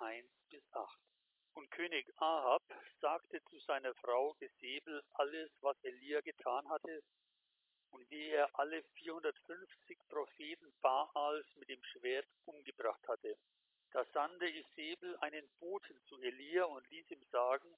1 0.00 0.26
bis 0.48 0.62
8. 0.72 0.98
Und 1.54 1.70
König 1.70 2.10
Ahab 2.16 2.62
sagte 3.00 3.42
zu 3.44 3.58
seiner 3.60 3.94
Frau 3.96 4.34
Gesebel 4.34 5.02
alles, 5.14 5.50
was 5.60 5.76
Elia 5.82 6.20
getan 6.22 6.66
hatte 6.70 7.02
und 7.90 8.08
wie 8.10 8.28
er 8.28 8.48
alle 8.58 8.82
450 8.94 9.98
Propheten 10.08 10.72
Baals 10.80 11.46
mit 11.56 11.68
dem 11.68 11.82
Schwert 11.84 12.26
umgebracht 12.46 13.06
hatte. 13.08 13.36
Da 13.90 14.04
sandte 14.06 14.48
Isabel 14.48 15.18
einen 15.18 15.48
Boten 15.58 16.00
zu 16.06 16.18
Elia 16.22 16.64
und 16.64 16.88
ließ 16.88 17.10
ihm 17.10 17.24
sagen, 17.30 17.76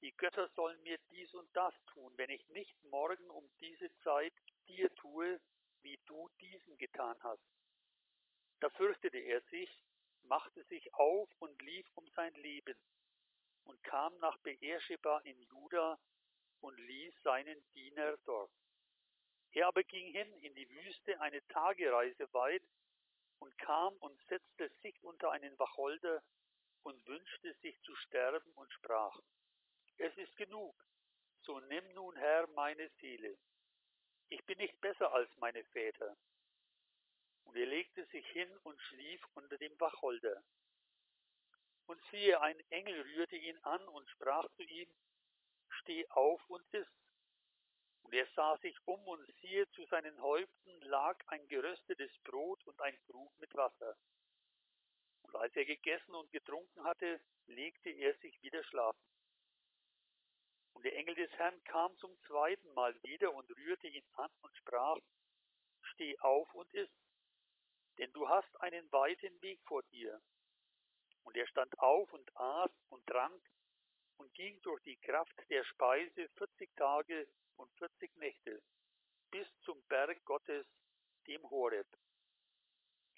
die 0.00 0.12
Götter 0.16 0.48
sollen 0.56 0.82
mir 0.82 0.98
dies 1.10 1.32
und 1.34 1.48
das 1.54 1.74
tun, 1.86 2.12
wenn 2.16 2.30
ich 2.30 2.48
nicht 2.48 2.82
morgen 2.84 3.30
um 3.30 3.48
diese 3.60 3.94
Zeit 4.02 4.34
dir 4.66 4.92
tue, 4.96 5.40
wie 5.82 5.98
du 6.06 6.28
diesen 6.40 6.76
getan 6.78 7.16
hast. 7.22 7.44
Da 8.60 8.70
fürchtete 8.70 9.18
er 9.18 9.40
sich, 9.42 9.70
machte 10.24 10.62
sich 10.64 10.92
auf 10.94 11.28
und 11.38 11.60
lief 11.62 11.86
um 11.94 12.06
sein 12.16 12.34
Leben 12.34 12.76
und 13.64 13.82
kam 13.84 14.16
nach 14.18 14.36
Beersheba 14.38 15.20
in 15.20 15.40
Juda 15.42 15.98
und 16.60 16.78
ließ 16.78 17.14
seinen 17.22 17.64
Diener 17.74 18.16
dort. 18.24 18.52
Er 19.52 19.68
aber 19.68 19.84
ging 19.84 20.10
hin 20.10 20.32
in 20.40 20.54
die 20.54 20.68
Wüste 20.68 21.20
eine 21.20 21.46
Tagereise 21.48 22.32
weit 22.32 22.62
und 23.38 23.56
kam 23.58 23.94
und 23.98 24.20
setzte 24.28 24.68
sich 24.82 25.02
unter 25.02 25.30
einen 25.30 25.58
Wacholder 25.58 26.22
und 26.82 27.06
wünschte 27.06 27.54
sich 27.62 27.80
zu 27.82 27.94
sterben 27.96 28.50
und 28.54 28.72
sprach, 28.72 29.18
es 29.96 30.16
ist 30.16 30.36
genug, 30.36 30.74
so 31.42 31.60
nimm 31.60 31.92
nun 31.94 32.16
Herr 32.16 32.46
meine 32.48 32.88
Seele. 33.00 33.38
Ich 34.28 34.44
bin 34.44 34.58
nicht 34.58 34.80
besser 34.80 35.12
als 35.12 35.30
meine 35.36 35.62
Väter. 35.64 36.16
Und 37.44 37.56
er 37.56 37.66
legte 37.66 38.04
sich 38.06 38.26
hin 38.28 38.50
und 38.62 38.80
schlief 38.82 39.20
unter 39.34 39.56
dem 39.58 39.78
Wacholder. 39.78 40.42
Und 41.86 42.00
siehe, 42.10 42.40
ein 42.40 42.58
Engel 42.70 43.00
rührte 43.02 43.36
ihn 43.36 43.58
an 43.58 43.86
und 43.88 44.08
sprach 44.10 44.48
zu 44.56 44.62
ihm, 44.62 44.88
Steh 45.80 46.08
auf 46.10 46.40
und 46.48 46.66
iss. 46.72 46.88
Und 48.02 48.14
er 48.14 48.26
sah 48.34 48.56
sich 48.58 48.76
um 48.86 49.06
und 49.08 49.26
siehe, 49.40 49.68
zu 49.72 49.84
seinen 49.86 50.20
Häupten 50.20 50.80
lag 50.82 51.18
ein 51.26 51.46
geröstetes 51.48 52.10
Brot 52.22 52.64
und 52.66 52.80
ein 52.80 52.98
Krug 53.06 53.36
mit 53.38 53.54
Wasser. 53.54 53.96
Und 55.22 55.36
als 55.36 55.54
er 55.56 55.64
gegessen 55.64 56.14
und 56.14 56.30
getrunken 56.30 56.84
hatte, 56.84 57.20
legte 57.46 57.90
er 57.90 58.14
sich 58.18 58.40
wieder 58.42 58.62
schlafen. 58.64 59.04
Und 60.74 60.84
der 60.84 60.96
Engel 60.96 61.14
des 61.14 61.30
Herrn 61.32 61.62
kam 61.64 61.96
zum 61.98 62.16
zweiten 62.26 62.72
Mal 62.74 62.94
wieder 63.02 63.32
und 63.32 63.50
rührte 63.56 63.88
ihn 63.88 64.06
an 64.12 64.30
und 64.42 64.56
sprach, 64.56 64.98
Steh 65.82 66.18
auf 66.18 66.52
und 66.54 66.72
iss, 66.74 66.90
denn 67.98 68.12
du 68.12 68.28
hast 68.28 68.60
einen 68.60 68.90
weiten 68.92 69.40
Weg 69.42 69.60
vor 69.66 69.82
dir. 69.84 70.20
Und 71.22 71.36
er 71.36 71.46
stand 71.46 71.78
auf 71.78 72.12
und 72.12 72.36
aß 72.36 72.70
und 72.90 73.06
trank 73.06 73.42
und 74.18 74.32
ging 74.34 74.60
durch 74.62 74.82
die 74.82 74.96
Kraft 74.96 75.34
der 75.48 75.64
Speise 75.64 76.28
vierzig 76.36 76.70
Tage 76.76 77.28
und 77.56 77.72
vierzig 77.78 78.14
Nächte 78.16 78.62
bis 79.34 79.48
zum 79.64 79.82
Berg 79.88 80.24
Gottes, 80.26 80.64
dem 81.26 81.42
Horeb. 81.50 81.88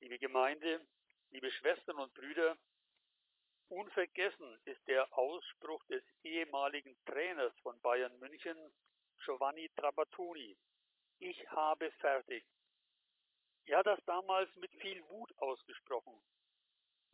Liebe 0.01 0.19
Gemeinde, 0.19 0.87
liebe 1.29 1.51
Schwestern 1.51 1.99
und 1.99 2.15
Brüder, 2.15 2.57
unvergessen 3.69 4.59
ist 4.65 4.81
der 4.89 5.13
Ausspruch 5.13 5.85
des 5.89 6.03
ehemaligen 6.23 6.97
Trainers 7.05 7.53
von 7.61 7.79
Bayern 7.83 8.19
München, 8.19 8.57
Giovanni 9.27 9.69
Trapattoni. 9.77 10.57
Ich 11.19 11.51
habe 11.51 11.91
fertig. 12.01 12.47
Er 13.67 13.79
hat 13.79 13.87
das 13.87 14.05
damals 14.05 14.55
mit 14.57 14.73
viel 14.81 15.03
Wut 15.09 15.37
ausgesprochen. 15.39 16.23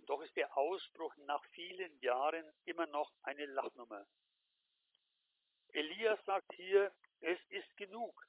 Doch 0.06 0.20
ist 0.22 0.36
der 0.36 0.56
Ausspruch 0.56 1.16
nach 1.16 1.44
vielen 1.52 1.98
Jahren 2.00 2.52
immer 2.64 2.86
noch 2.86 3.12
eine 3.22 3.46
Lachnummer. 3.46 4.06
Elias 5.68 6.22
sagt 6.26 6.52
hier, 6.54 6.92
es 7.20 7.38
ist 7.48 7.76
genug. 7.76 8.26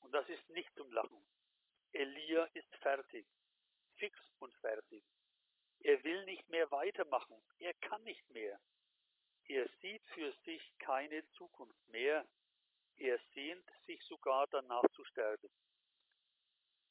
Und 0.00 0.12
das 0.12 0.28
ist 0.28 0.46
nicht 0.50 0.72
zum 0.74 0.92
Lachen. 0.92 1.24
Elia 1.92 2.44
ist 2.54 2.74
fertig, 2.76 3.26
fix 3.96 4.18
und 4.38 4.54
fertig. 4.56 5.04
Er 5.80 6.02
will 6.04 6.24
nicht 6.24 6.48
mehr 6.48 6.70
weitermachen, 6.70 7.42
er 7.58 7.74
kann 7.74 8.02
nicht 8.04 8.28
mehr. 8.30 8.60
Er 9.46 9.68
sieht 9.80 10.02
für 10.08 10.32
sich 10.44 10.62
keine 10.78 11.26
Zukunft 11.30 11.88
mehr, 11.88 12.26
er 12.96 13.18
sehnt 13.34 13.68
sich 13.86 14.02
sogar 14.04 14.46
danach 14.48 14.88
zu 14.94 15.04
sterben. 15.04 15.50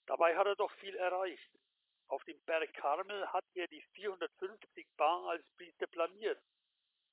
Dabei 0.05 0.35
hat 0.35 0.47
er 0.47 0.55
doch 0.55 0.71
viel 0.73 0.95
erreicht. 0.95 1.51
Auf 2.07 2.23
dem 2.25 2.39
Berg 2.41 2.73
Karmel 2.73 3.31
hat 3.31 3.45
er 3.53 3.67
die 3.67 3.81
450 3.93 4.87
Baalspriester 4.97 5.87
planiert, 5.87 6.41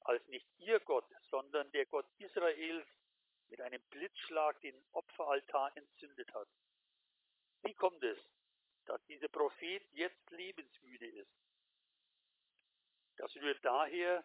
als 0.01 0.27
nicht 0.27 0.49
ihr 0.59 0.81
Gott, 0.81 1.09
sondern 1.31 1.71
der 1.71 1.87
Gott 1.87 2.07
Israels 2.19 2.87
mit 3.49 3.61
einem 3.61 3.83
Blitzschlag 3.91 4.61
den 4.61 4.85
Opferaltar 4.93 5.77
entzündet 5.77 6.33
hat. 6.35 6.49
Wie 7.63 7.75
kommt 7.75 8.03
es, 8.03 8.19
dass 8.87 9.05
dieser 9.07 9.29
Prophet 9.29 9.83
jetzt 9.93 10.31
lebensmüde 10.31 11.07
ist? 11.07 11.33
Das 13.17 13.35
rührt 13.37 13.65
daher, 13.65 14.25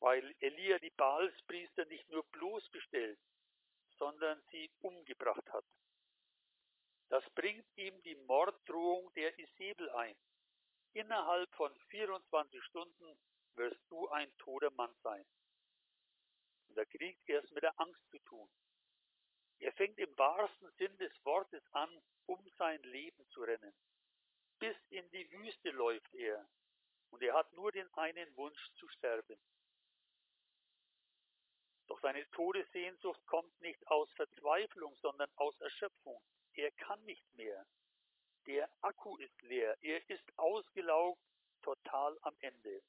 weil 0.00 0.34
Elia 0.40 0.78
die 0.78 0.90
Baalspriester 0.90 1.84
nicht 1.86 2.08
nur 2.10 2.24
bloßgestellt, 2.32 3.18
sondern 3.98 4.42
sie 4.50 4.70
umgebracht 4.80 5.50
hat. 5.52 5.64
Das 7.08 7.24
bringt 7.30 7.66
ihm 7.76 8.02
die 8.02 8.16
Morddrohung 8.16 9.12
der 9.14 9.38
Isabel 9.38 9.90
ein. 9.90 10.16
Innerhalb 10.92 11.52
von 11.54 11.74
24 11.90 12.64
Stunden 12.64 13.18
wirst 13.54 13.80
du 13.88 14.08
ein 14.08 14.32
toter 14.38 14.70
Mann 14.72 14.94
sein. 15.02 15.24
Und 16.68 16.76
der 16.76 16.86
kriegt 16.86 17.28
erst 17.28 17.52
mit 17.52 17.62
der 17.62 17.78
Angst 17.78 18.00
zu 18.10 18.18
tun. 18.20 18.50
Er 19.58 19.72
fängt 19.72 19.98
im 19.98 20.18
wahrsten 20.18 20.70
Sinn 20.72 20.96
des 20.98 21.12
Wortes 21.24 21.62
an, 21.72 22.02
um 22.26 22.46
sein 22.58 22.82
Leben 22.82 23.26
zu 23.30 23.42
rennen. 23.42 23.74
Bis 24.58 24.76
in 24.90 25.08
die 25.10 25.30
Wüste 25.30 25.70
läuft 25.70 26.12
er, 26.14 26.48
und 27.10 27.22
er 27.22 27.34
hat 27.34 27.52
nur 27.52 27.72
den 27.72 27.92
einen 27.94 28.36
Wunsch 28.36 28.70
zu 28.74 28.88
sterben. 28.88 29.38
Doch 31.86 32.00
seine 32.00 32.28
Todessehnsucht 32.30 33.24
kommt 33.26 33.60
nicht 33.60 33.86
aus 33.86 34.10
Verzweiflung, 34.12 34.96
sondern 34.96 35.30
aus 35.36 35.58
Erschöpfung. 35.60 36.20
Er 36.56 36.70
kann 36.72 37.04
nicht 37.04 37.34
mehr. 37.34 37.66
Der 38.46 38.70
Akku 38.80 39.16
ist 39.18 39.42
leer, 39.42 39.76
er 39.82 40.08
ist 40.08 40.38
ausgelaugt, 40.38 41.20
total 41.62 42.18
am 42.22 42.36
Ende. 42.40 42.82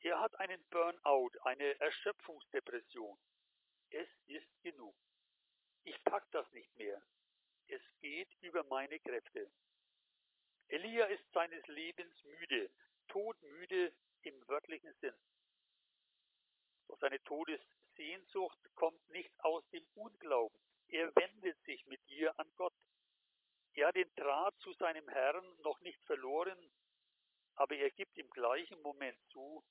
Er 0.00 0.18
hat 0.20 0.34
einen 0.36 0.64
Burnout, 0.70 1.32
eine 1.42 1.78
Erschöpfungsdepression. 1.80 3.18
Es 3.90 4.08
ist 4.26 4.62
genug. 4.62 4.96
Ich 5.84 6.02
pack 6.04 6.24
das 6.30 6.50
nicht 6.52 6.74
mehr. 6.76 7.02
Es 7.66 7.82
geht 8.00 8.32
über 8.40 8.64
meine 8.64 8.98
Kräfte. 9.00 9.50
Elia 10.68 11.06
ist 11.06 11.30
seines 11.32 11.66
Lebens 11.66 12.24
müde, 12.24 12.70
todmüde 13.08 13.92
im 14.22 14.48
wörtlichen 14.48 14.94
Sinn. 15.00 15.14
Doch 16.86 16.98
seine 17.00 17.22
Todessehnsucht 17.24 18.58
kommt 18.76 19.06
nicht 19.10 19.32
aus 19.40 19.68
dem 19.70 19.84
Unglauben. 19.94 20.58
Er 20.90 21.14
wendet 21.14 21.62
sich 21.64 21.86
mit 21.86 22.00
ihr 22.08 22.36
an 22.38 22.50
Gott. 22.56 22.74
Er 23.74 23.88
hat 23.88 23.96
den 23.96 24.12
Draht 24.16 24.58
zu 24.58 24.72
seinem 24.74 25.08
Herrn 25.08 25.44
noch 25.62 25.80
nicht 25.80 26.02
verloren, 26.04 26.58
aber 27.54 27.76
er 27.76 27.90
gibt 27.90 28.18
im 28.18 28.28
gleichen 28.30 28.80
Moment 28.82 29.18
zu, 29.30 29.64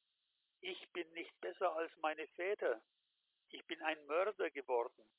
ich 0.61 0.89
bin 0.91 1.11
nicht 1.13 1.39
besser 1.41 1.75
als 1.75 1.91
meine 1.97 2.27
Väter. 2.29 2.81
Ich 3.49 3.65
bin 3.65 3.81
ein 3.81 4.05
Mörder 4.05 4.49
geworden. 4.51 5.09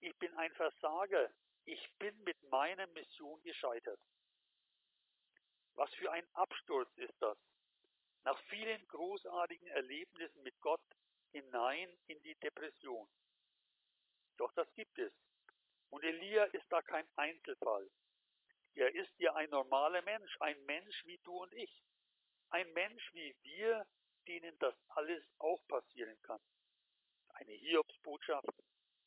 Ich 0.00 0.16
bin 0.18 0.34
ein 0.34 0.52
Versager. 0.54 1.30
Ich 1.64 1.90
bin 1.98 2.18
mit 2.24 2.42
meiner 2.50 2.86
Mission 2.88 3.42
gescheitert. 3.42 4.00
Was 5.74 5.92
für 5.94 6.10
ein 6.10 6.26
Absturz 6.34 6.90
ist 6.96 7.14
das? 7.20 7.38
Nach 8.24 8.38
vielen 8.48 8.86
großartigen 8.88 9.68
Erlebnissen 9.68 10.42
mit 10.42 10.58
Gott 10.60 10.82
hinein 11.32 11.88
in 12.06 12.20
die 12.22 12.34
Depression. 12.36 13.08
Doch 14.36 14.52
das 14.52 14.72
gibt 14.74 14.98
es. 14.98 15.12
Elia 16.10 16.42
ist 16.46 16.66
da 16.70 16.82
kein 16.82 17.08
Einzelfall. 17.14 17.88
Er 18.74 18.92
ist 18.96 19.12
ja 19.18 19.32
ein 19.36 19.48
normaler 19.50 20.02
Mensch, 20.02 20.36
ein 20.40 20.60
Mensch 20.64 21.04
wie 21.04 21.18
du 21.18 21.42
und 21.42 21.54
ich. 21.54 21.84
Ein 22.48 22.68
Mensch 22.72 23.08
wie 23.12 23.32
wir, 23.42 23.86
denen 24.26 24.58
das 24.58 24.74
alles 24.88 25.22
auch 25.38 25.64
passieren 25.68 26.20
kann. 26.22 26.40
Eine 27.28 27.52
Hiobsbotschaft, 27.52 28.56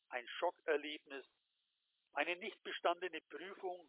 ein 0.08 0.26
Schockerlebnis, 0.38 1.26
eine 2.14 2.36
nicht 2.36 2.62
bestandene 2.64 3.20
Prüfung, 3.28 3.86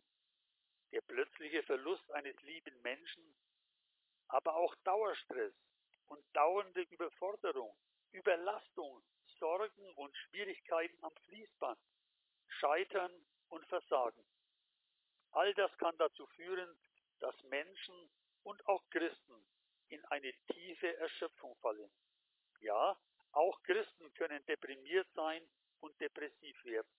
der 0.91 1.01
plötzliche 1.01 1.63
Verlust 1.63 2.11
eines 2.11 2.35
lieben 2.41 2.81
Menschen, 2.81 3.33
aber 4.27 4.55
auch 4.57 4.75
Dauerstress 4.83 5.53
und 6.07 6.21
dauernde 6.33 6.81
Überforderung, 6.81 7.77
Überlastung, 8.11 9.01
Sorgen 9.39 9.93
und 9.93 10.13
Schwierigkeiten 10.17 11.01
am 11.01 11.15
Fließband, 11.27 11.79
Scheitern 12.59 13.11
und 13.49 13.65
Versagen. 13.67 14.25
All 15.31 15.53
das 15.55 15.75
kann 15.77 15.97
dazu 15.97 16.25
führen, 16.27 16.77
dass 17.19 17.35
Menschen 17.43 18.09
und 18.43 18.65
auch 18.67 18.83
Christen 18.89 19.45
in 19.89 20.03
eine 20.05 20.33
tiefe 20.53 20.95
Erschöpfung 20.97 21.55
fallen. 21.57 21.91
Ja, 22.59 22.97
auch 23.31 23.61
Christen 23.63 24.13
können 24.13 24.45
deprimiert 24.45 25.07
sein 25.13 25.45
und 25.81 25.99
depressiv 25.99 26.63
werden. 26.63 26.91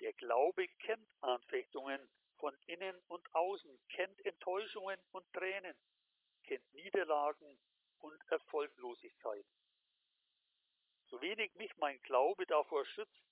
Der 0.00 0.12
Glaube 0.14 0.66
kennt 0.80 1.08
Anfechtungen 1.20 2.10
von 2.38 2.56
innen 2.66 2.98
und 3.08 3.34
außen, 3.34 3.80
kennt 3.90 4.24
Enttäuschungen 4.24 4.98
und 5.12 5.30
Tränen, 5.32 5.76
kennt 6.44 6.74
Niederlagen 6.74 7.60
und 7.98 8.20
Erfolglosigkeit. 8.28 9.46
So 11.06 11.20
wenig 11.20 11.54
mich 11.54 11.76
mein 11.76 12.00
Glaube 12.02 12.46
davor 12.46 12.84
schützt, 12.86 13.29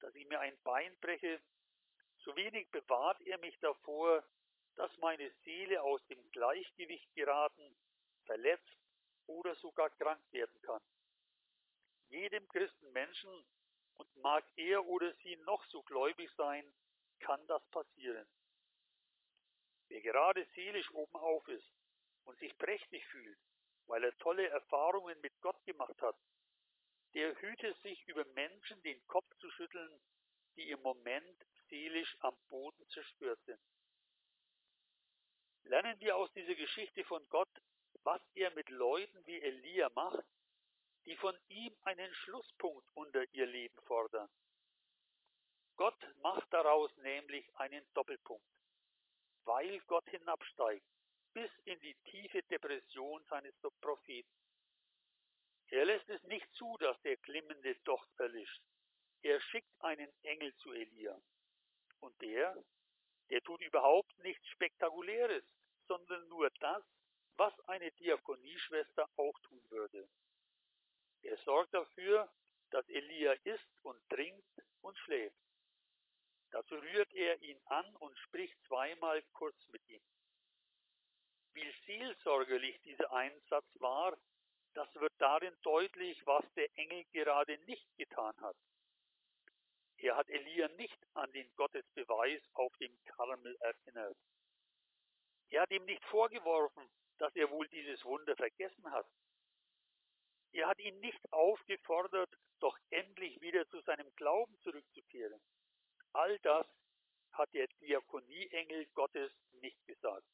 dass 0.00 0.14
ich 0.14 0.26
mir 0.26 0.40
ein 0.40 0.58
Bein 0.62 0.96
breche, 1.00 1.40
so 2.18 2.34
wenig 2.36 2.70
bewahrt 2.70 3.20
er 3.22 3.38
mich 3.38 3.58
davor, 3.60 4.24
dass 4.76 4.96
meine 4.98 5.30
Seele 5.44 5.82
aus 5.82 6.04
dem 6.06 6.30
Gleichgewicht 6.30 7.12
geraten, 7.14 7.76
verletzt 8.24 8.78
oder 9.26 9.54
sogar 9.56 9.90
krank 9.90 10.22
werden 10.32 10.60
kann. 10.62 10.82
Jedem 12.08 12.46
Christenmenschen, 12.48 13.46
und 14.00 14.16
mag 14.16 14.44
er 14.56 14.86
oder 14.86 15.12
sie 15.22 15.36
noch 15.36 15.62
so 15.66 15.82
gläubig 15.82 16.30
sein, 16.34 16.64
kann 17.18 17.46
das 17.46 17.62
passieren. 17.66 18.26
Wer 19.88 20.00
gerade 20.00 20.46
seelisch 20.54 20.90
obenauf 20.92 21.46
ist 21.48 21.70
und 22.24 22.38
sich 22.38 22.56
prächtig 22.56 23.06
fühlt, 23.08 23.38
weil 23.86 24.02
er 24.04 24.16
tolle 24.16 24.48
Erfahrungen 24.48 25.20
mit 25.20 25.38
Gott 25.42 25.62
gemacht 25.66 26.00
hat, 26.00 26.16
der 27.14 27.40
hüte 27.40 27.74
sich 27.82 28.06
über 28.06 28.24
Menschen 28.34 28.80
den 28.82 29.04
Kopf 29.06 29.26
zu 29.38 29.50
schütteln, 29.50 30.00
die 30.56 30.70
im 30.70 30.80
Moment 30.82 31.46
seelisch 31.68 32.16
am 32.20 32.36
Boden 32.48 32.86
zerstört 32.88 33.40
sind. 33.44 33.60
Lernen 35.64 35.98
wir 36.00 36.16
aus 36.16 36.32
dieser 36.32 36.54
Geschichte 36.54 37.04
von 37.04 37.26
Gott, 37.28 37.50
was 38.02 38.20
er 38.34 38.50
mit 38.54 38.68
Leuten 38.70 39.26
wie 39.26 39.40
Elia 39.40 39.90
macht, 39.90 40.24
die 41.04 41.16
von 41.16 41.36
ihm 41.48 41.76
einen 41.82 42.12
Schlusspunkt 42.14 42.88
unter 42.94 43.24
ihr 43.32 43.46
Leben 43.46 43.80
fordern. 43.82 44.28
Gott 45.76 45.98
macht 46.18 46.52
daraus 46.52 46.94
nämlich 46.98 47.54
einen 47.56 47.86
Doppelpunkt, 47.94 48.46
weil 49.44 49.80
Gott 49.86 50.08
hinabsteigt 50.10 50.84
bis 51.32 51.50
in 51.64 51.80
die 51.80 51.94
tiefe 52.10 52.42
Depression 52.44 53.24
seines 53.28 53.54
Propheten. 53.80 54.28
Er 55.70 55.84
lässt 55.84 56.08
es 56.08 56.22
nicht 56.24 56.46
zu, 56.54 56.76
dass 56.78 57.00
der 57.02 57.16
glimmende 57.18 57.76
Docht 57.84 58.08
erlischt. 58.18 58.62
Er 59.22 59.40
schickt 59.40 59.72
einen 59.80 60.12
Engel 60.22 60.54
zu 60.56 60.72
Elia. 60.72 61.20
Und 62.00 62.20
der, 62.20 62.56
der 63.28 63.40
tut 63.42 63.60
überhaupt 63.60 64.16
nichts 64.18 64.46
Spektakuläres, 64.48 65.44
sondern 65.86 66.26
nur 66.28 66.50
das, 66.58 66.82
was 67.36 67.58
eine 67.68 67.90
Diakonieschwester 67.92 69.08
auch 69.16 69.38
tun 69.40 69.62
würde. 69.70 70.08
Er 71.22 71.36
sorgt 71.38 71.72
dafür, 71.74 72.32
dass 72.70 72.88
Elia 72.88 73.32
isst 73.44 73.68
und 73.82 74.00
trinkt 74.08 74.62
und 74.80 74.98
schläft. 74.98 75.36
Dazu 76.50 76.74
rührt 76.74 77.12
er 77.12 77.40
ihn 77.42 77.60
an 77.66 77.94
und 77.96 78.18
spricht 78.18 78.56
zweimal 78.66 79.22
kurz 79.32 79.56
mit 79.68 79.86
ihm. 79.88 80.02
Wie 81.52 81.74
seelsorgerlich 81.86 82.80
dieser 82.82 83.12
Einsatz 83.12 83.66
war, 83.80 84.16
das 84.74 84.94
wird 84.94 85.12
darin 85.18 85.56
deutlich, 85.62 86.24
was 86.26 86.44
der 86.54 86.68
Engel 86.78 87.04
gerade 87.12 87.58
nicht 87.66 87.86
getan 87.96 88.34
hat. 88.40 88.56
Er 89.96 90.16
hat 90.16 90.28
Elia 90.30 90.68
nicht 90.68 90.98
an 91.14 91.30
den 91.32 91.54
Gottesbeweis 91.56 92.42
auf 92.54 92.74
dem 92.78 92.96
Karmel 93.04 93.56
erinnert. 93.60 94.16
Er 95.50 95.62
hat 95.62 95.70
ihm 95.70 95.84
nicht 95.84 96.04
vorgeworfen, 96.06 96.88
dass 97.18 97.34
er 97.36 97.50
wohl 97.50 97.68
dieses 97.68 98.02
Wunder 98.04 98.34
vergessen 98.36 98.90
hat. 98.90 99.06
Er 100.52 100.68
hat 100.68 100.78
ihn 100.80 100.98
nicht 101.00 101.32
aufgefordert, 101.32 102.30
doch 102.60 102.76
endlich 102.90 103.40
wieder 103.40 103.68
zu 103.68 103.80
seinem 103.82 104.10
Glauben 104.16 104.58
zurückzukehren. 104.62 105.40
All 106.12 106.38
das 106.40 106.66
hat 107.32 107.52
der 107.52 107.68
Diakonieengel 107.80 108.86
Gottes 108.94 109.32
nicht 109.60 109.84
gesagt. 109.86 110.26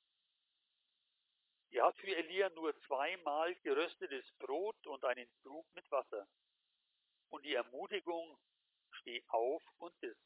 Er 1.71 1.85
hat 1.85 1.97
für 1.99 2.15
Elia 2.15 2.49
nur 2.51 2.79
zweimal 2.83 3.55
geröstetes 3.57 4.25
Brot 4.39 4.87
und 4.87 5.05
einen 5.05 5.29
Krug 5.43 5.67
mit 5.75 5.91
Wasser. 5.91 6.27
Und 7.29 7.45
die 7.45 7.55
Ermutigung, 7.55 8.39
steh 8.93 9.23
auf 9.29 9.63
und 9.79 9.95
iss. 10.03 10.17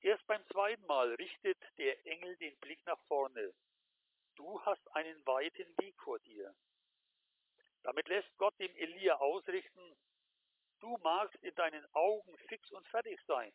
Erst 0.00 0.26
beim 0.26 0.44
zweiten 0.48 0.84
Mal 0.86 1.14
richtet 1.14 1.58
der 1.78 2.04
Engel 2.06 2.36
den 2.36 2.58
Blick 2.58 2.84
nach 2.84 3.00
vorne. 3.06 3.54
Du 4.34 4.60
hast 4.62 4.86
einen 4.94 5.24
weiten 5.24 5.74
Weg 5.78 5.98
vor 6.02 6.18
dir. 6.20 6.54
Damit 7.84 8.08
lässt 8.08 8.36
Gott 8.38 8.58
dem 8.58 8.74
Elia 8.76 9.16
ausrichten, 9.16 9.96
du 10.80 10.96
magst 10.98 11.42
in 11.42 11.54
deinen 11.54 11.86
Augen 11.94 12.36
fix 12.48 12.70
und 12.72 12.88
fertig 12.88 13.20
sein, 13.26 13.52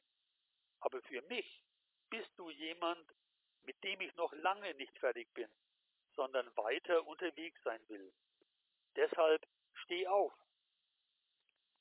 aber 0.80 1.02
für 1.04 1.22
mich 1.24 1.64
bist 2.10 2.32
du 2.38 2.50
jemand, 2.50 3.12
mit 3.64 3.84
dem 3.84 4.02
ich 4.02 4.16
noch 4.16 4.32
lange 4.34 4.74
nicht 4.76 4.98
fertig 5.00 5.32
bin, 5.34 5.52
sondern 6.20 6.54
weiter 6.58 7.08
unterwegs 7.08 7.58
sein 7.64 7.82
will. 7.88 8.14
Deshalb 8.98 9.42
steh 9.74 10.06
auf. 10.06 10.34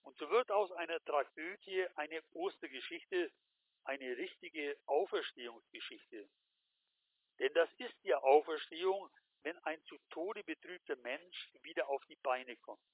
Und 0.02 0.17
so 0.17 0.31
wird 0.31 0.49
aus 0.52 0.70
einer 0.70 1.05
Tragödie 1.05 1.85
eine 1.96 2.23
Ostergeschichte, 2.35 3.32
eine 3.82 4.17
richtige 4.17 4.79
Auferstehungsgeschichte. 4.87 6.29
Denn 7.40 7.52
das 7.55 7.69
ist 7.79 7.96
ja 8.05 8.19
Auferstehung, 8.19 9.11
wenn 9.43 9.58
ein 9.64 9.82
zu 9.87 9.99
Tode 10.11 10.44
betrübter 10.44 10.94
Mensch 10.99 11.50
wieder 11.62 11.88
auf 11.88 12.05
die 12.05 12.17
Beine 12.23 12.56
kommt. 12.58 12.87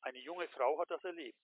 Eine 0.00 0.20
junge 0.20 0.48
Frau 0.48 0.78
hat 0.78 0.90
das 0.90 1.04
erlebt. 1.04 1.38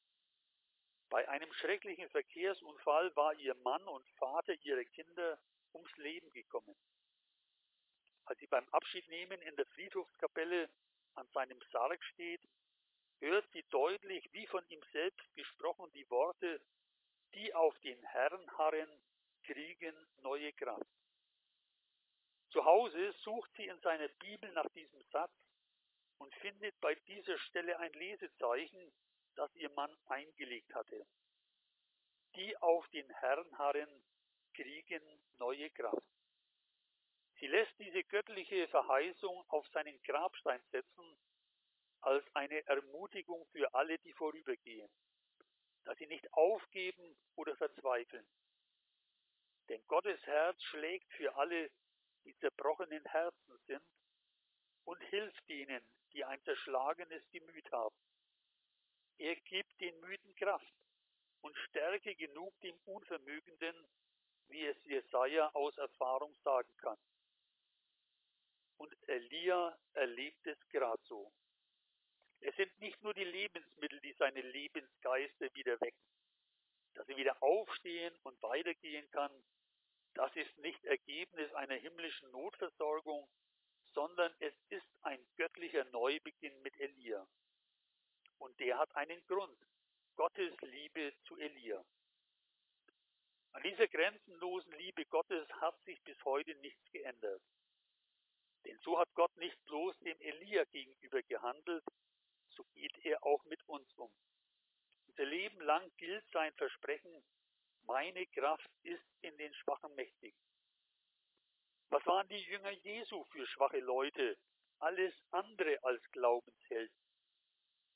Bei 1.10 1.28
einem 1.28 1.52
schrecklichen 1.52 2.08
Verkehrsunfall 2.08 3.14
war 3.14 3.34
ihr 3.34 3.54
Mann 3.56 3.86
und 3.88 4.08
Vater 4.16 4.54
ihrer 4.62 4.84
Kinder 4.84 5.38
ums 5.74 5.94
Leben 5.98 6.30
gekommen. 6.30 6.74
Als 8.28 8.38
sie 8.40 8.46
beim 8.46 8.69
Abschiednehmen 8.69 9.40
in 9.40 9.56
der 9.56 9.64
Friedhofskapelle 9.69 10.69
an 11.14 11.26
seinem 11.29 11.58
Sarg 11.72 12.05
steht, 12.05 12.43
hört 13.20 13.50
sie 13.53 13.62
deutlich, 13.70 14.31
wie 14.34 14.46
von 14.46 14.62
ihm 14.69 14.82
selbst 14.93 15.34
gesprochen, 15.34 15.91
die 15.93 16.08
Worte, 16.10 16.60
die 17.32 17.55
auf 17.55 17.79
den 17.79 17.98
Herrn 18.05 18.58
harren, 18.58 18.91
kriegen 19.44 19.96
neue 20.20 20.53
Kraft. 20.53 20.84
Zu 22.50 22.62
Hause 22.67 23.12
sucht 23.12 23.50
sie 23.56 23.67
in 23.67 23.81
seiner 23.81 24.08
Bibel 24.08 24.53
nach 24.53 24.69
diesem 24.74 25.03
Satz 25.10 25.32
und 26.19 26.34
findet 26.34 26.79
bei 26.82 26.94
dieser 27.06 27.38
Stelle 27.38 27.79
ein 27.79 27.94
Lesezeichen, 27.94 28.93
das 29.36 29.55
ihr 29.55 29.70
Mann 29.70 29.96
eingelegt 30.05 30.74
hatte. 30.74 31.06
Die 32.36 32.55
auf 32.58 32.86
den 32.88 33.08
Herrn 33.08 33.56
harren, 33.56 34.05
kriegen 34.53 35.03
neue 35.38 35.70
Kraft. 35.70 36.18
Sie 37.38 37.46
lässt 37.46 37.78
diese 37.78 38.02
göttliche 38.04 38.66
Verheißung 38.68 39.44
auf 39.48 39.66
seinen 39.68 40.02
Grabstein 40.02 40.60
setzen 40.72 41.16
als 42.00 42.24
eine 42.34 42.66
Ermutigung 42.66 43.46
für 43.52 43.72
alle, 43.74 43.98
die 43.98 44.12
vorübergehen, 44.12 44.90
dass 45.84 45.96
sie 45.98 46.06
nicht 46.06 46.32
aufgeben 46.32 47.16
oder 47.36 47.56
verzweifeln. 47.56 48.26
Denn 49.68 49.84
Gottes 49.86 50.20
Herz 50.26 50.60
schlägt 50.64 51.12
für 51.12 51.34
alle, 51.36 51.70
die 52.24 52.36
zerbrochenen 52.38 53.04
Herzen 53.04 53.58
sind, 53.66 53.84
und 54.84 55.00
hilft 55.04 55.48
denen, 55.48 55.86
die 56.14 56.24
ein 56.24 56.42
zerschlagenes 56.42 57.22
Gemüt 57.30 57.70
haben. 57.70 57.96
Er 59.18 59.36
gibt 59.36 59.78
den 59.80 60.00
Müden 60.00 60.34
Kraft 60.36 60.72
und 61.42 61.56
Stärke 61.68 62.16
genug 62.16 62.58
dem 62.62 62.76
Unvermögenden, 62.86 63.86
wie 64.48 64.64
es 64.64 64.82
Jesaja 64.84 65.50
aus 65.54 65.76
Erfahrung 65.76 66.34
sagen 66.42 66.74
kann. 66.78 66.98
Und 68.79 68.97
Elia 69.08 69.79
erlebt 69.94 70.47
es 70.47 70.58
gerade 70.69 71.03
so. 71.05 71.32
Es 72.41 72.55
sind 72.56 72.79
nicht 72.79 73.03
nur 73.03 73.15
die 73.15 73.25
Lebensmittel, 73.25 74.01
die 74.01 74.13
seine 74.13 74.41
Lebensgeister 74.41 75.53
wieder 75.55 75.81
wecken. 75.81 76.08
Dass 76.94 77.08
er 77.08 77.17
wieder 77.17 77.43
aufstehen 77.43 78.17
und 78.23 78.41
weitergehen 78.43 79.11
kann, 79.11 79.32
das 80.15 80.35
ist 80.37 80.56
nicht 80.58 80.85
Ergebnis 80.85 81.53
einer 81.55 81.75
himmlischen 81.75 82.31
Notversorgung, 82.31 83.29
sondern 83.93 84.35
es 84.39 84.55
ist 84.70 84.89
ein 85.03 85.25
göttlicher 85.37 85.85
Neubeginn 85.87 86.61
mit 86.63 86.77
Elia. 86.79 87.27
Und 88.39 88.58
der 88.61 88.79
hat 88.79 88.94
einen 88.94 89.25
Grund. 89.27 89.58
Gottes 90.15 90.55
Liebe 90.63 91.15
zu 91.25 91.37
Elia. 91.37 91.85
An 93.53 93.63
dieser 93.63 93.89
grenzenlosen 93.89 94.73
Liebe 94.73 95.05
Gottes 95.06 95.49
hat 95.61 95.81
sich 95.85 96.01
bis 96.03 96.23
heute 96.25 96.55
nichts 96.56 96.91
geändert. 96.91 97.43
Denn 98.69 98.79
so 98.81 98.98
hat 98.98 99.08
Gott 99.15 99.34
nicht 99.39 99.56
bloß 99.65 99.98
dem 100.01 100.20
Elia 100.20 100.63
gegenüber 100.65 101.22
gehandelt, 101.22 101.82
so 102.51 102.65
geht 102.75 102.94
er 103.03 103.25
auch 103.25 103.43
mit 103.46 103.67
uns 103.67 103.91
um. 103.94 104.13
Unser 105.06 105.25
Leben 105.25 105.58
lang 105.63 105.91
gilt 105.96 106.25
sein 106.32 106.53
Versprechen, 106.53 107.25
meine 107.84 108.27
Kraft 108.27 108.70
ist 108.82 109.06
in 109.22 109.34
den 109.39 109.55
Schwachen 109.55 109.94
mächtig. 109.94 110.34
waren 112.05 112.29
die 112.29 112.43
Jünger 112.43 112.72
Jesu 112.72 113.25
für 113.32 113.46
schwache 113.46 113.81
Leute, 113.81 114.37
alles 114.81 115.15
andere 115.31 115.82
als 115.82 116.03
Glaubenshelden. 116.10 116.94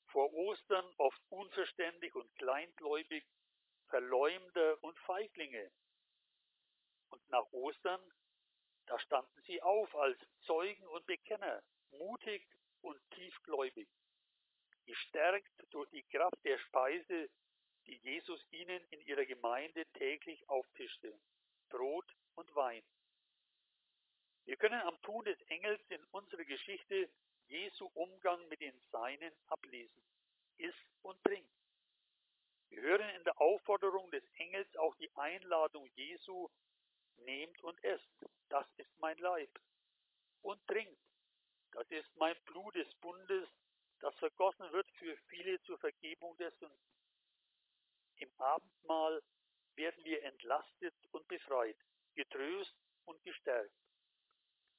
Vor 0.07 0.33
Ostern 0.33 0.91
oft 0.97 1.21
unverständlich 1.29 2.15
und 2.15 2.33
kleingläubig, 2.35 3.23
Verleumder 3.89 4.83
und 4.83 4.97
Feiglinge. 5.01 5.71
Und 7.09 7.29
nach 7.29 7.45
Ostern, 7.51 8.01
da 8.85 8.99
standen 8.99 9.41
sie 9.43 9.61
auf 9.61 9.95
als 9.95 10.17
Zeugen 10.41 10.87
und 10.87 11.05
Bekenner, 11.05 11.63
mutig 11.91 12.47
und 12.81 12.99
tiefgläubig, 13.11 13.87
gestärkt 14.85 15.51
durch 15.71 15.89
die 15.91 16.03
Kraft 16.03 16.43
der 16.43 16.57
Speise, 16.59 17.29
die 17.85 17.95
Jesus 17.97 18.45
ihnen 18.51 18.83
in 18.89 19.01
ihrer 19.01 19.25
Gemeinde 19.25 19.85
täglich 19.93 20.47
auftischte, 20.49 21.19
Brot 21.69 22.05
und 22.35 22.53
Wein. 22.55 22.83
Wir 24.45 24.57
können 24.57 24.81
am 24.81 25.01
Tun 25.01 25.23
des 25.25 25.41
Engels 25.43 25.81
in 25.89 26.03
unserer 26.11 26.43
Geschichte 26.43 27.09
Jesu 27.47 27.89
Umgang 27.93 28.45
mit 28.49 28.59
den 28.61 28.77
Seinen 28.91 29.33
ablesen. 29.47 30.03
Iss 30.57 30.75
und 31.01 31.21
trink. 31.23 31.47
Wir 32.69 32.81
hören 32.81 33.09
in 33.09 33.23
der 33.23 33.39
Aufforderung 33.39 34.09
des 34.11 34.23
Engels 34.35 34.75
auch 34.77 34.95
die 34.95 35.13
Einladung 35.15 35.85
Jesu, 35.95 36.49
nehmt 37.17 37.61
und 37.63 37.81
esst, 37.83 38.09
das 38.49 38.65
ist 38.77 38.97
mein 38.99 39.17
Leib. 39.17 39.49
Und 40.41 40.65
trinkt, 40.67 41.01
das 41.71 41.89
ist 41.89 42.15
mein 42.17 42.35
Blut 42.45 42.75
des 42.75 42.93
Bundes, 42.95 43.49
das 43.99 44.15
vergossen 44.15 44.71
wird 44.71 44.89
für 44.91 45.15
viele 45.27 45.61
zur 45.61 45.77
Vergebung 45.79 46.35
der 46.37 46.51
Sünden. 46.51 46.93
Im 48.17 48.31
Abendmahl 48.37 49.23
werden 49.75 50.03
wir 50.03 50.23
entlastet 50.23 50.93
und 51.11 51.27
befreit, 51.27 51.77
getröst 52.15 52.75
und 53.05 53.21
gestärkt. 53.23 53.73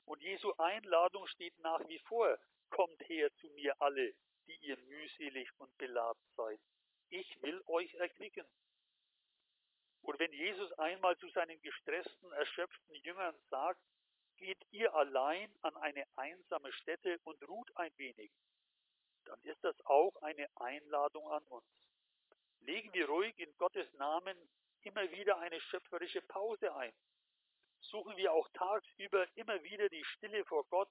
Und 0.07 0.23
Jesu 0.23 0.53
Einladung 0.59 1.27
steht 1.27 1.59
nach 1.59 1.81
wie 1.89 1.99
vor, 2.01 2.39
kommt 2.71 3.01
her 3.09 3.35
zu 3.37 3.49
mir 3.51 3.81
alle, 3.81 4.15
die 4.47 4.57
ihr 4.57 4.77
mühselig 4.77 5.49
und 5.59 5.77
beladen 5.79 6.23
seid. 6.37 6.61
Ich 7.09 7.43
will 7.43 7.63
euch 7.67 7.93
erquicken. 7.95 8.47
Und 10.05 10.19
wenn 10.19 10.33
Jesus 10.35 10.71
einmal 10.75 11.17
zu 11.17 11.29
seinen 11.31 11.61
gestressten, 11.63 12.31
erschöpften 12.33 12.95
Jüngern 12.97 13.35
sagt, 13.49 13.81
geht 14.37 14.63
ihr 14.71 14.95
allein 14.95 15.51
an 15.63 15.75
eine 15.79 16.05
einsame 16.17 16.71
Stätte 16.75 17.19
und 17.25 17.43
ruht 17.49 17.75
ein 17.77 17.91
wenig, 17.97 18.31
dann 19.25 19.41
ist 19.43 19.65
das 19.65 19.75
auch 19.87 20.15
eine 20.21 20.47
Einladung 20.57 21.27
an 21.31 21.43
uns. 21.45 21.65
Legen 22.61 22.93
wir 22.93 23.09
ruhig 23.09 23.39
in 23.39 23.57
Gottes 23.57 23.91
Namen 23.95 24.37
immer 24.83 25.11
wieder 25.11 25.39
eine 25.39 25.59
schöpferische 25.63 26.21
Pause 26.21 26.75
ein. 26.77 26.93
Suchen 27.81 28.15
wir 28.19 28.35
auch 28.35 28.49
tagsüber 28.51 29.27
immer 29.37 29.63
wieder 29.63 29.89
die 29.89 30.05
Stille 30.05 30.45
vor 30.45 30.65
Gott 30.67 30.91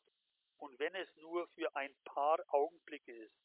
und 0.57 0.79
wenn 0.79 0.95
es 0.95 1.15
nur 1.17 1.47
für 1.49 1.75
ein 1.75 1.93
paar 2.03 2.39
Augenblicke 2.47 3.13
ist, 3.13 3.35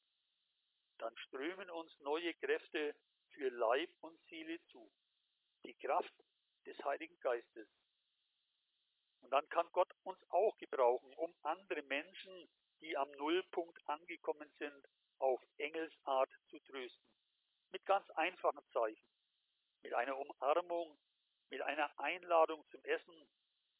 dann 0.97 1.15
strömen 1.19 1.69
uns 1.69 1.93
neue 2.01 2.33
Kräfte 2.35 2.95
für 3.35 3.51
Leib 3.51 3.91
und 4.01 4.19
Seele 4.31 4.59
zu. 4.71 4.91
Die 5.65 5.75
Kraft 5.75 6.15
des 6.67 6.77
Heiligen 6.85 7.19
Geistes. 7.21 7.69
Und 9.21 9.31
dann 9.31 9.49
kann 9.49 9.69
Gott 9.73 9.93
uns 10.05 10.19
auch 10.31 10.57
gebrauchen, 10.59 11.13
um 11.15 11.35
andere 11.43 11.83
Menschen, 11.83 12.49
die 12.81 12.97
am 12.97 13.11
Nullpunkt 13.13 13.79
angekommen 13.89 14.51
sind, 14.59 14.87
auf 15.19 15.43
Engelsart 15.57 16.31
zu 16.49 16.59
trösten. 16.61 17.09
Mit 17.71 17.85
ganz 17.85 18.09
einfachen 18.11 18.65
Zeichen. 18.73 19.09
Mit 19.83 19.95
einer 19.95 20.17
Umarmung, 20.17 20.99
mit 21.51 21.63
einer 21.63 21.99
Einladung 21.99 22.65
zum 22.71 22.83
Essen, 22.85 23.29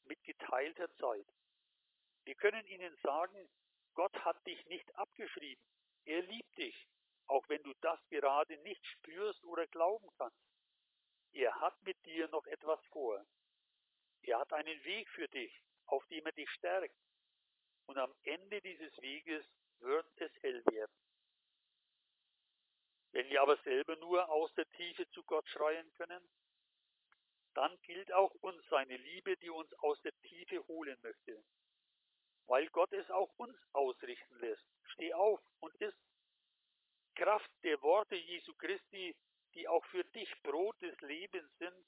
mit 0.05 0.23
geteilter 0.25 0.93
Zeit. 0.97 1.27
Wir 2.25 2.35
können 2.35 2.67
ihnen 2.67 2.97
sagen, 3.03 3.49
Gott 3.95 4.15
hat 4.25 4.47
dich 4.47 4.65
nicht 4.67 4.95
abgeschrieben. 4.97 5.63
Er 6.05 6.23
liebt 6.23 6.57
dich, 6.57 6.87
auch 7.27 7.49
wenn 7.49 7.63
du 7.63 7.73
das 7.81 7.99
gerade 8.09 8.57
nicht 8.59 8.85
spürst 8.87 9.43
oder 9.45 9.67
glauben 9.67 10.09
kannst. 10.17 10.48
Er 11.33 11.55
hat 11.61 11.81
mit 11.83 12.05
dir 12.05 12.29
noch 12.29 12.47
etwas 12.47 12.81
vor. 12.87 13.25
Er 14.23 14.39
hat 14.41 14.53
einen 14.53 14.85
Weg 14.85 15.09
für 15.11 15.29
dich, 15.29 15.63
auf 15.87 16.05
dem 16.07 16.27
er 16.27 16.33
dich 16.33 16.51
stärkt. 16.51 16.95
Und 17.87 17.99
am 17.99 18.15
Ende 18.23 18.61
dieses 18.61 18.97
Weges 19.01 19.45
wird 19.79 20.07
es 20.17 20.33
hell 20.43 20.65
werden. 20.67 20.93
Wenn 23.13 23.29
wir 23.31 23.43
aber 23.43 23.57
selber 23.59 23.97
nur 23.97 24.29
aus 24.29 24.53
der 24.55 24.69
Tiefe 24.73 25.09
zu 25.11 25.23
Gott 25.25 25.49
schreien 25.49 25.91
können, 25.95 26.29
dann 27.55 27.77
gilt 27.83 28.13
auch 28.13 28.33
uns 28.43 28.63
seine 28.69 28.97
Liebe, 28.97 29.37
die 29.39 29.51
uns 29.51 29.73
aus 29.81 30.01
der 30.03 30.13
Tiefe 30.23 30.65
holen 30.69 30.97
möchte. 31.03 31.43
Weil 32.47 32.69
Gott 32.69 32.93
es 32.93 33.11
auch 33.11 33.33
uns 33.37 33.57
ausrichten 33.73 34.39
lässt. 34.39 34.65
Steh 34.93 35.13
auf 35.15 35.41
und 35.61 35.75
iss. 35.77 35.95
Kraft 37.15 37.51
der 37.65 37.81
Worte 37.83 38.15
Jesu 38.15 38.55
Christi, 38.55 39.17
die 39.55 39.69
auch 39.69 39.85
für 39.87 40.05
dich 40.05 40.33
Brot 40.43 40.81
des 40.83 40.99
Lebens 41.01 41.51
sind, 41.59 41.87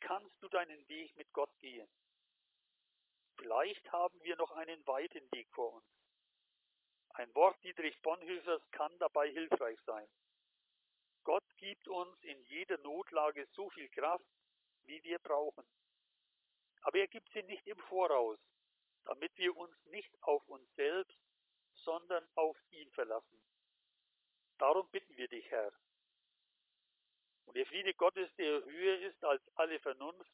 kannst 0.00 0.42
du 0.42 0.48
deinen 0.48 0.88
Weg 0.88 1.16
mit 1.16 1.32
Gott 1.32 1.56
gehen. 1.58 1.88
Vielleicht 3.36 3.90
haben 3.92 4.22
wir 4.22 4.36
noch 4.36 4.52
einen 4.52 4.86
weiten 4.86 5.30
Weg 5.32 5.48
vor 5.52 5.72
uns. 5.74 5.86
Ein 7.14 7.34
Wort 7.34 7.62
Dietrich 7.64 8.00
Bonhoeffers 8.02 8.62
kann 8.70 8.96
dabei 8.98 9.30
hilfreich 9.30 9.78
sein. 9.86 10.08
Gott 11.24 11.44
gibt 11.56 11.86
uns 11.88 12.22
in 12.22 12.42
jeder 12.44 12.78
Notlage 12.78 13.46
so 13.52 13.68
viel 13.70 13.88
Kraft, 13.90 14.24
wie 14.84 15.02
wir 15.04 15.18
brauchen. 15.18 15.64
Aber 16.82 16.98
er 16.98 17.08
gibt 17.08 17.28
sie 17.32 17.42
nicht 17.42 17.66
im 17.66 17.78
Voraus, 17.78 18.38
damit 19.04 19.36
wir 19.36 19.56
uns 19.56 19.74
nicht 19.86 20.10
auf 20.22 20.46
uns 20.48 20.66
selbst, 20.76 21.18
sondern 21.74 22.26
auf 22.34 22.56
ihn 22.70 22.90
verlassen. 22.92 23.42
Darum 24.58 24.88
bitten 24.90 25.16
wir 25.16 25.28
dich, 25.28 25.50
Herr. 25.50 25.72
Und 27.50 27.56
der 27.56 27.66
Friede 27.66 27.92
Gottes, 27.94 28.32
der 28.36 28.64
höher 28.64 29.00
ist 29.00 29.24
als 29.24 29.42
alle 29.56 29.80
Vernunft, 29.80 30.30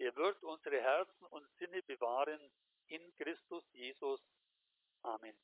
der 0.00 0.16
wird 0.16 0.42
unsere 0.42 0.80
Herzen 0.80 1.24
und 1.26 1.46
Sinne 1.60 1.80
bewahren 1.84 2.40
in 2.88 3.14
Christus 3.14 3.62
Jesus. 3.70 4.20
Amen. 5.02 5.36